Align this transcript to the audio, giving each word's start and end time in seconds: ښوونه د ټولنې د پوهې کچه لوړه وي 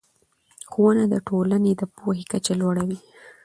ښوونه 0.71 1.03
د 1.09 1.15
ټولنې 1.27 1.71
د 1.77 1.81
پوهې 1.95 2.23
کچه 2.31 2.53
لوړه 2.61 2.83
وي 2.89 2.97